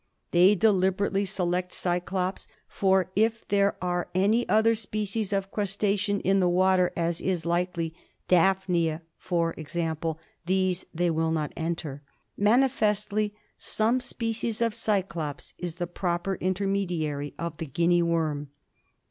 They 0.31 0.55
deliber 0.55 1.07
ately 1.11 1.27
select 1.27 1.71
Cyclops; 1.71 2.47
for 2.67 3.11
if 3.15 3.47
there 3.49 3.77
are 3.83 4.09
any 4.15 4.49
other 4.49 4.73
species 4.73 5.31
of 5.31 5.51
crustacean 5.51 6.21
in 6.21 6.39
the 6.39 6.49
water, 6.49 6.91
as 6.97 7.21
is 7.21 7.45
likely, 7.45 7.93
daphnia 8.27 9.03
for 9.19 9.53
example, 9.59 10.19
these 10.47 10.85
they 10.91 11.11
will 11.11 11.29
not 11.29 11.53
enter. 11.55 12.01
Manifestly 12.35 13.35
some 13.59 13.99
species 13.99 14.59
of 14.59 14.73
Cyclops 14.73 15.53
is 15.59 15.75
the 15.75 15.85
proper 15.85 16.33
intermediary 16.33 17.35
of 17.37 17.57
the 17.57 17.67
Guinea 17.67 18.01
worm. 18.01 18.49